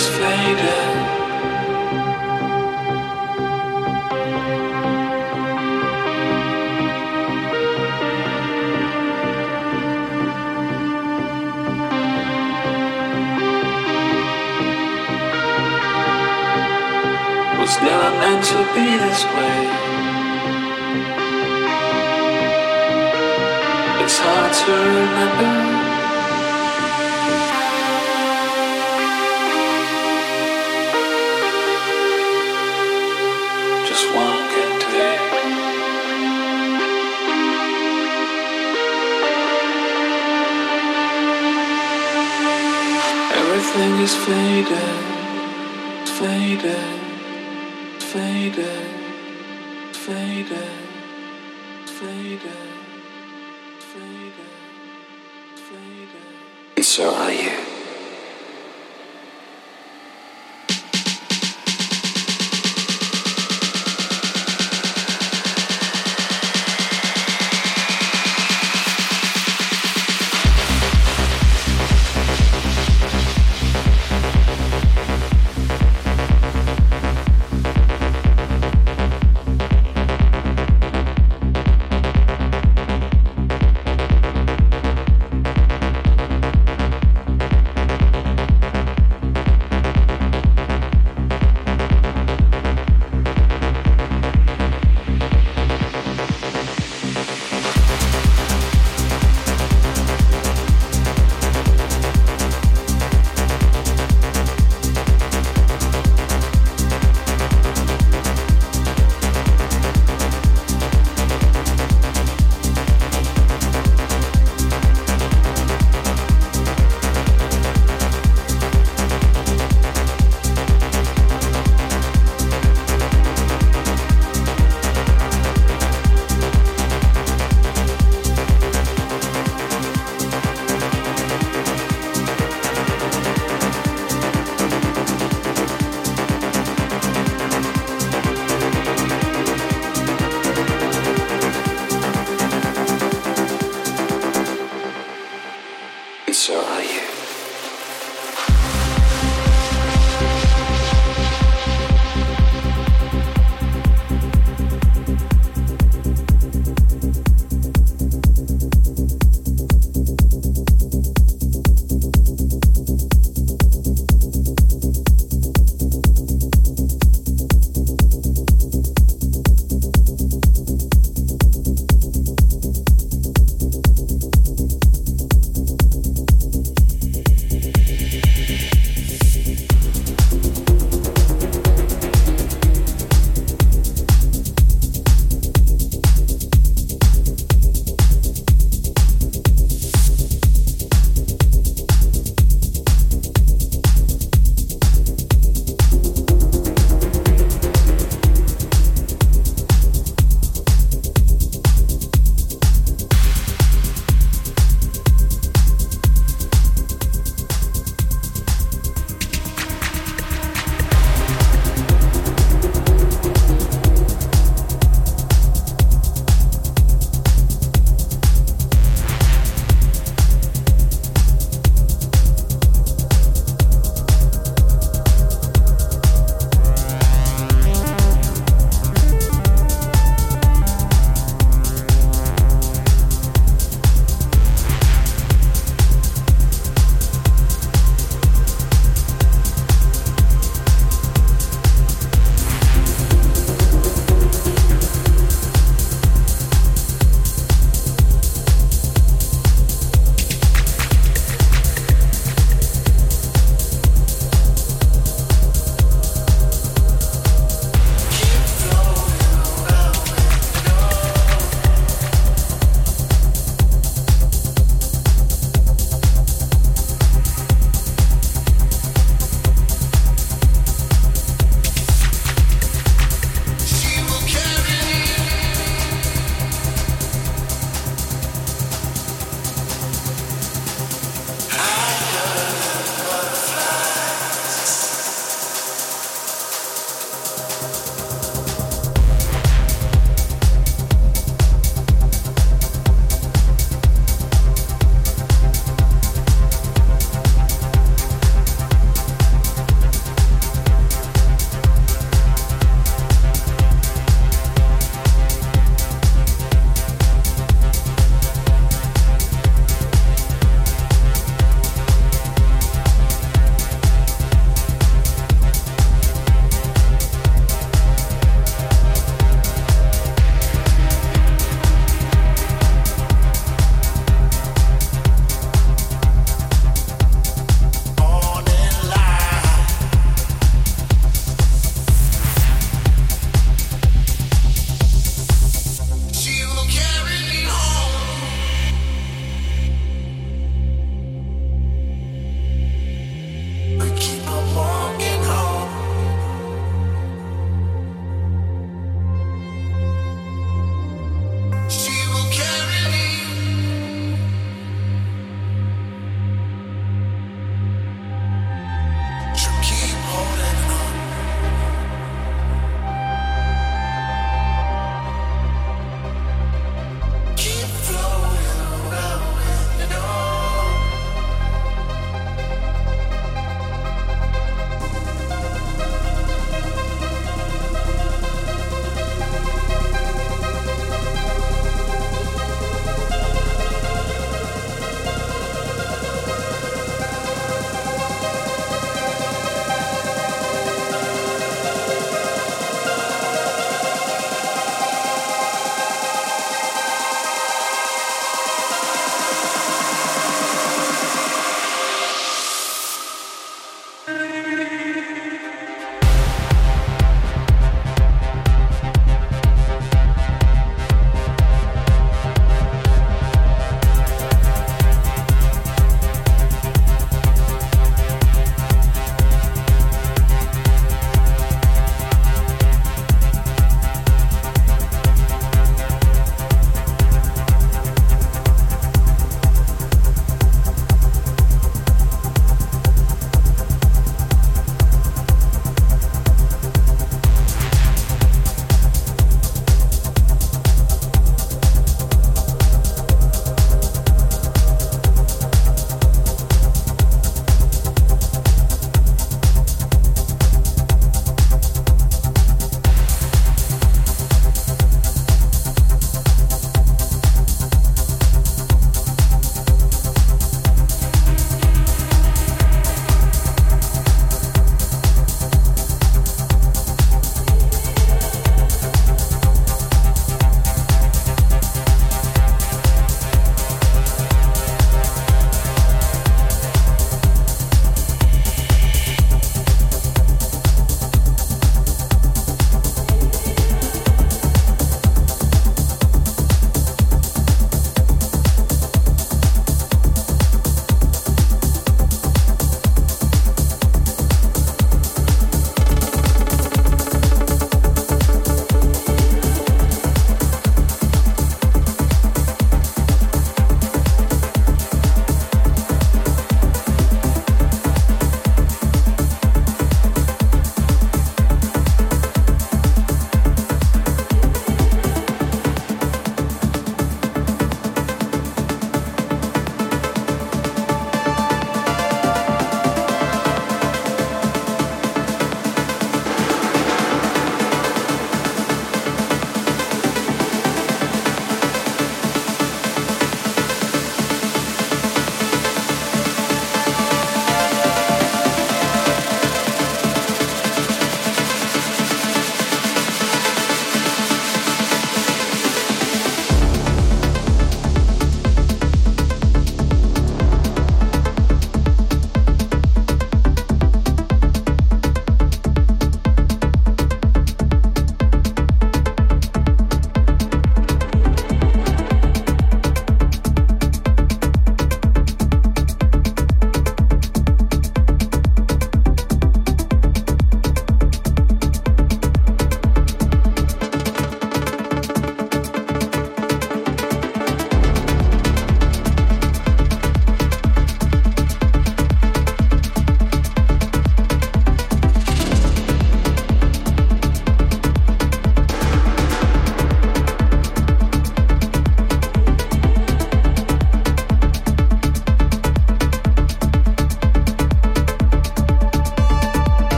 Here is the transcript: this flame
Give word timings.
this 0.00 0.16
flame 0.16 0.49